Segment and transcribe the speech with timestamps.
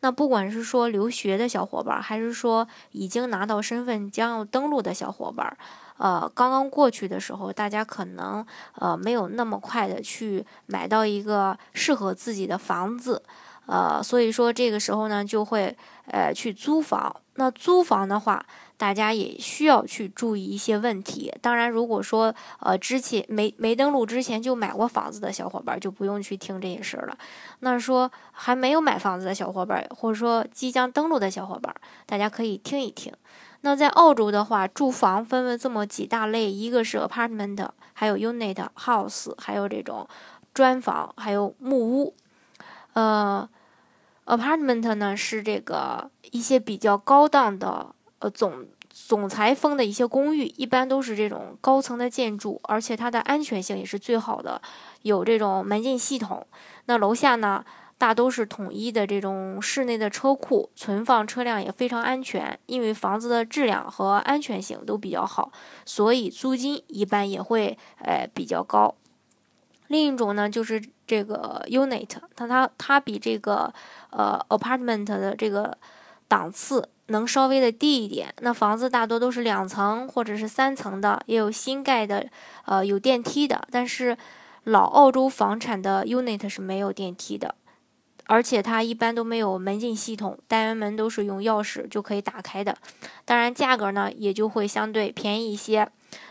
[0.00, 5.56] 那不管是说留学的小伙伴，还是说已经拿到身份将要登陆的小伙伴，
[5.96, 13.22] 呃，刚刚过去的时候，大家可能呃没有那么快的去买到一个适合自己的房子，
[13.66, 15.76] 呃，所以说这个时候呢，就会
[16.06, 17.14] 呃去租房。
[17.34, 18.44] 那租房的话，
[18.78, 21.30] 大家也需要去注意一些问题。
[21.42, 27.18] 当然，如果说呃之前没没登录之前就买过房子的小伙伴，就不用去听这些事儿了。
[27.60, 31.74] 那说还没有买房子的小伙伴，或者说即将登录的小伙伴，
[32.06, 33.12] 大家可以听一听。
[33.62, 40.08] 那在澳洲的话，住房分为这么几大类，一个是 apartment，还有 unit house，还有这种
[40.54, 42.14] 砖房，还有木屋。
[42.92, 43.46] 呃
[44.26, 48.66] ，apartment 呢是这个一些比较高档的呃总。
[48.98, 54.62] 总裁风的一些公寓，一般都是这种高层的建筑，而且它的安全性也是最好的，
[55.02, 56.46] 有这种门禁系统。
[56.86, 57.62] 那楼下呢，
[57.98, 62.58] 大都是统一的这种室内的车库，存放车辆也非常安全。
[62.64, 65.52] 因为房子的质量和安全性都比较好，
[65.84, 68.94] 所以租金一般也会呃比较高。
[69.88, 73.72] 另一种呢，就是这个 unit，它它它比这个
[74.10, 75.76] 呃 apartment 的这个
[76.28, 76.88] 档次。
[77.08, 82.26] 能稍微的低一点，那房子大多都是两层或者是三层的，也有新盖的，
[82.64, 83.68] 呃，有电梯的。
[83.70, 84.18] 但是
[84.64, 87.54] 老澳洲房产的 unit 是没有电梯的，
[88.24, 92.76] 而且它一般都没有门禁系统，单元门都是用钥匙就可以打开的。
[93.24, 95.88] 当然，价格呢也就会相对便宜一些。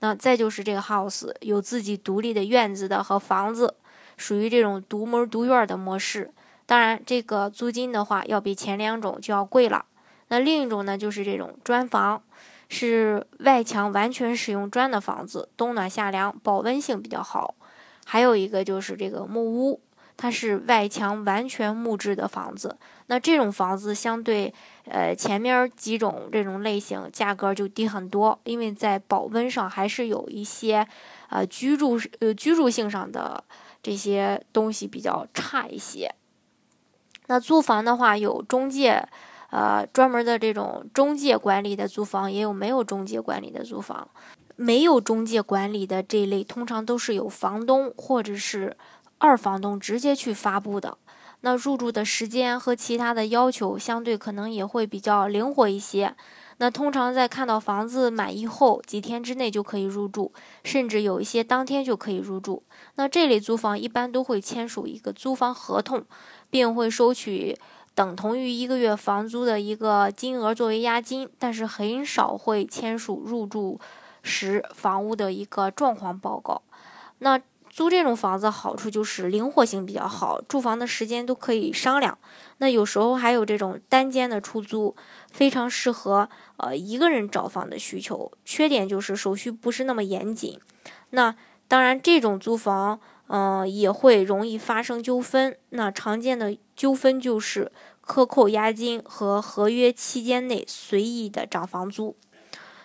[0.00, 3.74] 那再就是这个 house 有自己独立的院子的和房子，
[4.16, 6.32] 属于这种独门独院的模式。
[6.66, 9.84] 当然，这个租金的话要比前两种就要贵了。
[10.28, 12.22] 那另一种呢，就是这种砖房，
[12.68, 17.54] 是外墙完全使用砖的房子，冬暖夏凉，保温性比较好。
[18.04, 19.80] 还有一个就是这个木屋，
[20.18, 22.76] 它是外墙完全木质的房子。
[23.06, 24.52] 那这种房子相对
[24.84, 30.86] 呃前面几种这种类型价格就低很多，因为在保温上还是有一些
[31.30, 33.42] 呃居住呃居住性上的
[33.82, 36.14] 这些东西比较差一些。
[37.28, 39.08] 那租房的话，有中介。
[39.50, 44.06] 呃，专门的这种中介管理的租房，也有没有中介管理的租房。
[44.56, 48.76] 没有中介管理的这一类，通常都是有房东或者是
[49.18, 50.96] 二房东直接去发布的。
[51.42, 56.16] 那入住的时间和其他的要求，相对可能也会比较灵活一些。
[56.60, 60.32] 那通常在看到房子满意后，几天之内就可以入住，
[60.64, 62.64] 甚至有一些当天就可以入住。
[62.96, 66.04] 那这类租房一般都会签署一个租房合同，
[66.50, 67.56] 并会收取。
[67.94, 73.78] 等同于一个月房租的一个金额作为押金，但是很少会签署入住
[74.22, 76.62] 时房屋的一个状况报告。
[77.18, 77.40] 那
[77.78, 82.18] 租这种房子好处就是灵活性比较好，住房的时间都可以商量。
[82.56, 84.96] 那有时候还有这种单间的出租，
[85.30, 88.32] 非常适合呃一个人找房的需求。
[88.44, 90.58] 缺点就是手续不是那么严谨。
[91.10, 91.36] 那
[91.68, 95.56] 当然，这种租房嗯也会容易发生纠纷。
[95.68, 97.70] 那常见的纠纷就是。
[98.00, 102.16] 克扣押金和合约期间内随意的涨房租，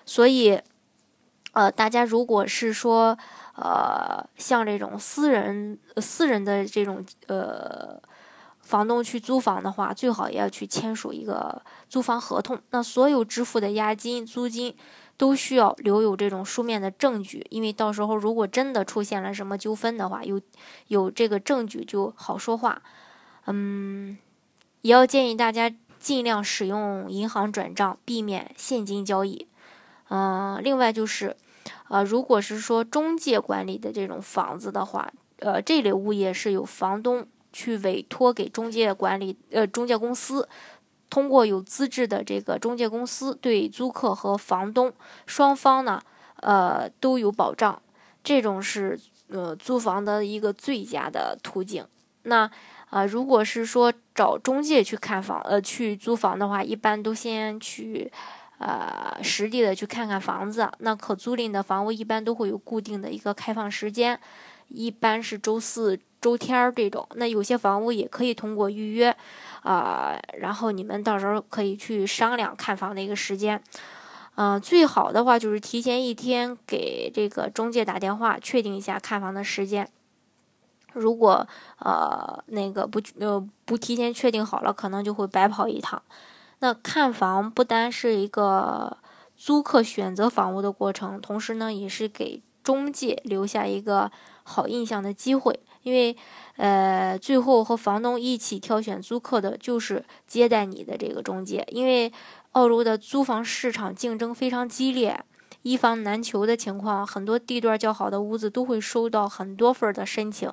[0.06, 0.60] 所以，
[1.54, 3.18] 呃，大家如果是说，
[3.56, 8.00] 呃，像这种私人、私人的这种呃
[8.62, 12.60] 房东去租房的话，最好也要去签署一个租房合同。
[12.72, 14.76] 那所有支付的押金、租金
[15.18, 20.40] 都需要留有这种书面的证据，因为到时候如果真的出现了什么纠纷的话，有
[20.88, 22.82] 有这个证据就好说话。
[23.48, 24.18] 嗯。
[24.82, 29.48] 也要建议大家尽量使用银行转账，避免现金交易。
[30.14, 31.36] 嗯，另外就是，
[31.90, 40.48] 呃，如果是说中介管理的这种房子的话，呃，这类物业是由房东去委托给中介管理，呃，中介公司
[41.10, 44.94] 通过有资质的这个中介公司对租客和房东
[45.26, 46.00] 双方呢，
[46.42, 47.82] 呃，都有保障。
[48.24, 49.00] 这种是
[49.30, 51.88] 呃租房的一个最佳的途径。
[52.24, 52.52] 那。
[52.94, 58.12] 啊，如果是说找中介去看房，呃，去租房的话，一般都先去，
[58.66, 60.72] 呃，实地的去看看房子。
[60.80, 64.18] 那可租赁的房屋一般都会有固定的一个开放时间，
[64.70, 67.06] 一般是周四周天儿这种。
[67.16, 69.14] 那有些房屋也可以通过预约，
[69.64, 73.62] 啊，然后你们到时候可以去商量看房的一个时间。
[74.36, 79.88] 嗯，最好的话就是提前一天给这个中介打电话，确定一下看房的时间。
[80.94, 81.46] 如果
[81.80, 86.02] 呃那个不呃不提前确定好了，可能就会白跑一趟。
[86.64, 88.98] 那看房不单是一个
[89.36, 94.10] 租客选择房屋的过程，同时呢，也是给中介留下一个
[94.44, 95.60] 好印象的机会。
[95.82, 96.16] 因为
[96.56, 101.68] 呃，最后和房东一起挑选租客的就是接待你的这个中介。
[101.70, 102.10] 因为
[102.54, 105.20] 澳洲的租房市场竞争非常激烈，
[105.64, 110.50] 一房难求的情况，很多地段较好的屋子都会收到很多份的申请。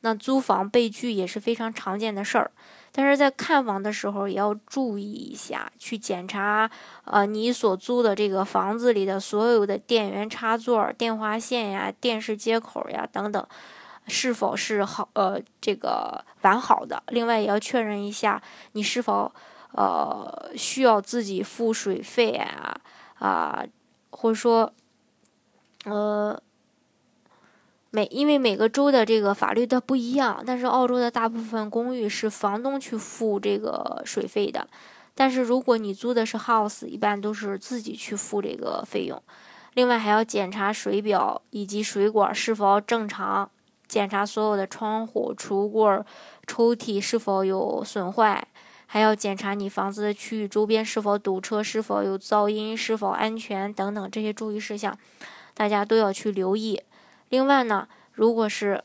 [0.00, 2.50] 那租房被拒也是非常常见的事儿。
[2.94, 6.70] 但是在看房的时候也要注意一下，去检查，
[7.04, 13.46] 呃，你所租的这个房子里的所有的电源插座、电话线呀、电视接口呀等等，
[14.06, 17.02] 是否是好，呃，这个完好的。
[17.08, 18.42] 另外也要确认一下，
[18.72, 19.32] 你是否，
[19.72, 22.78] 呃，需要自己付水费啊，
[23.18, 23.64] 啊，
[24.10, 24.72] 或者说，
[25.86, 26.38] 呃。
[27.94, 34.66] 每因为每个州的这个法律它不一样，但是澳洲的大部分公寓是房东去付这个水费的，
[35.14, 39.22] 但是如果你租的是 house，一般都是自己去付这个费用。
[39.74, 43.50] 另外还要检查水表以及水管是否正常，
[43.86, 46.02] 检查所有的窗户、橱柜、
[46.46, 48.48] 抽屉是否有损坏，
[48.86, 54.98] 还要检查你房子的区域周边是否堵车、是否有噪音、是否安全等等这些注意事项，
[55.52, 56.80] 大家都要去留意。
[57.32, 58.84] 另外呢，如果是，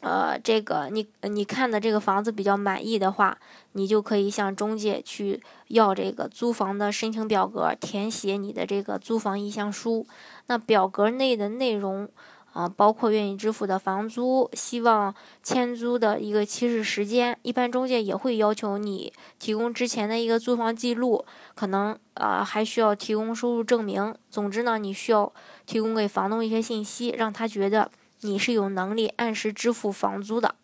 [0.00, 3.36] 呃，这个你你看的这个房子比较满意的话，
[3.72, 10.06] 你就可以向中介去要这个租房的申请表格，填写你的这个租房意向书。
[10.46, 12.08] 那表格内的内容
[12.54, 17.38] 啊，包括愿意支付的房租，希望签租的一个起始时间。
[17.42, 21.22] 一般中介也会要求你提供之前的一个租房记录，
[21.54, 24.14] 可能啊还需要提供收入证明。
[24.30, 25.30] 总之呢，你需要。
[25.66, 27.90] 提供给房东一些信息，让他觉得
[28.20, 30.56] 你是有能力按时支付房租的，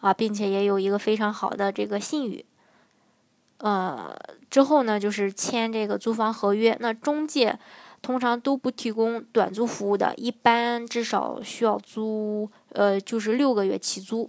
[0.00, 2.44] 啊，并且也有一个非常好的这个信誉。
[3.58, 4.12] 呃，
[4.50, 6.76] 之后呢，就是签这个租房合约。
[6.80, 7.56] 那中介
[8.10, 14.28] 通常都不提供短租服务的，一般至少需要租，呃，就是六个月起租。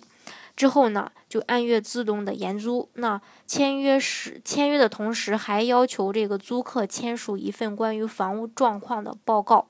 [0.56, 2.88] 之后呢，就按月自动的延租。
[2.94, 9.66] 那签约时，签约的同时还要求这个租客签署一份关于房屋状况的报告。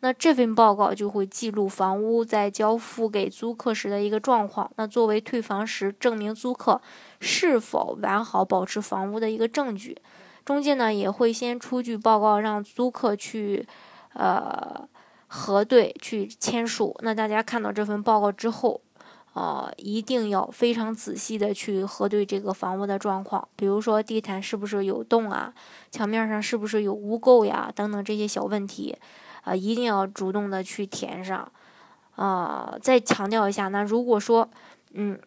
[0.00, 6.80] 那这份报告就会记录房屋在交付给租客时的一个状况，那作为退房时证明租客
[7.20, 9.98] 是否完好保持房屋的一个证据。
[10.44, 13.66] 中介呢也会先出具报告，让租客去
[14.14, 14.88] 呃
[15.26, 16.96] 核对、去签署。
[17.02, 18.80] 那大家看到这份报告之后，
[19.34, 25.54] 呃，一定要非常仔细的去核对这个房屋的状况，比如说地毯是不是有洞啊，
[25.90, 28.96] 墙面上是不是有污垢呀，等等这些小问题。
[29.44, 31.50] 啊，一定要主动的去填上，
[32.14, 34.48] 啊，再强调一下，那如果说，
[34.92, 35.18] 嗯，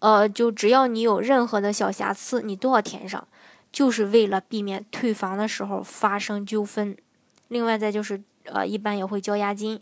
[0.00, 3.26] 呃，就只要你有任何的小瑕疵，你都要填上，
[3.72, 6.96] 就是为了避免退房的时候发生纠纷。
[7.48, 9.80] 另外，再就是，呃，一般也会交押金，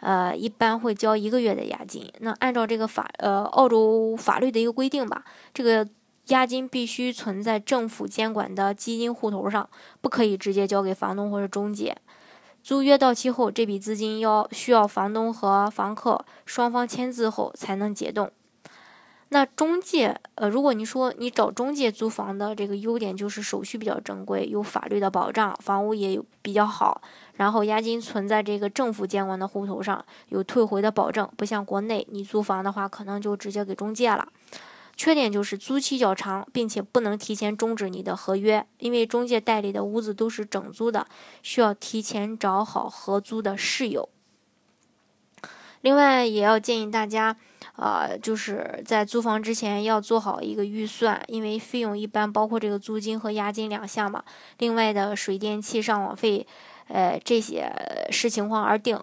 [0.00, 2.12] 呃，一般会交一个月的押金。
[2.20, 5.86] 那按照这个法，呃，澳洲法律的一个规定吧，这个
[6.26, 9.68] 押金必须存在政府监管的基金户头上，
[10.00, 11.96] 不可以直接交给房东或者中介。
[12.62, 18.32] 租约到期后，这笔资金要需要房东和房客双方签字后才能解冻。
[19.34, 27.02] 那中介，呃，如果你说你找中介租房的这个优点就是手续比较正规，有法律的保障，房屋也有比较好，
[27.34, 34.28] 然后押金存在这个政府监管的户头上，有退回的保证，不像国内你租房的话，可能就直接给中介了。
[34.96, 41.08] 缺点就是租期较长，并且不能提前终止你的合约，因为中介代理的屋子都是整租的，
[41.42, 44.08] 需要提前找好合租的室友。
[45.84, 47.36] 另外，也要建议大家，
[47.76, 54.24] 呃，就是在租房之前要做好一个预算，因为费用一般包括这个租金和押金两项嘛。
[54.56, 56.46] 另外的水电气、上网费，
[56.88, 57.70] 呃，这些
[58.10, 58.98] 视情况而定。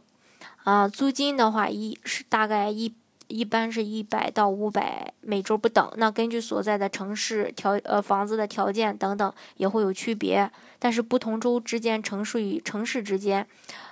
[0.64, 2.92] 啊，租金的话，一是大概一。
[3.32, 13.48] 一般是一百到五百每周不等，那根据所在的城市条呃房子的条件等等也会有区别，但是不同州之间、城市与城市之间，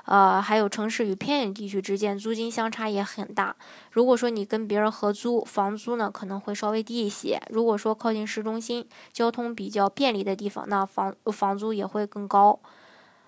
[0.06, 3.56] 呃还有城市与偏远地区之间租金相差也很大。
[3.92, 12.60] 如果说你跟别人合租，房租呢可能会稍微低一些；如果说靠近市中心、交通比较便利的地方，那房房租也会更高。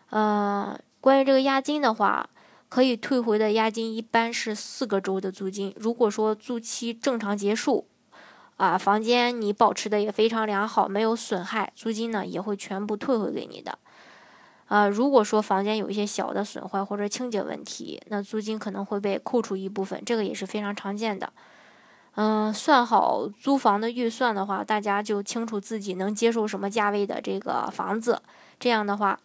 [0.10, 2.30] 嗯，关于这个押金的话。
[2.72, 5.76] 可以退回的押金一般是四个周的租金。
[5.76, 7.86] 如果说租期正常结束，
[8.56, 13.78] 啊，房间你保持的也非常良好，没有损害，租金呢也会全部退回给你的。
[14.68, 21.34] 啊，如果说房间有一些小的损坏或者清洁问题，那租金可能会被扣除一部分，这个也是非常常见的。
[22.16, 28.22] 嗯，算好租房的预算的话，大家就清楚自己能接受什么价位的这个房子。
[28.58, 29.20] 这样的话，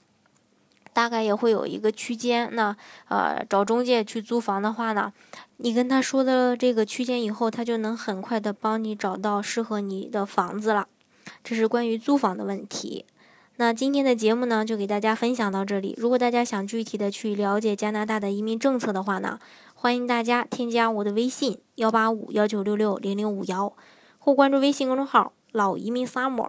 [0.97, 2.49] 大概也会有一个区间。
[2.55, 2.75] 那
[3.09, 5.13] 呃，找中介去租房的话呢，
[5.59, 10.89] 你跟他说的这个区间以后，他就能很快的帮你找到适合你的房子了。
[11.45, 13.05] 这是关于租房的问题。
[13.57, 15.95] 那今天的节目呢，就给大家分享到这里。
[15.99, 19.39] 如果大家想具体的去了解加拿大的移民政策的话呢，
[19.75, 23.75] 欢迎大家添加我的微信幺八五幺九六六零零五幺，
[24.19, 26.49] 或关注微信公众号“老移民 summer”，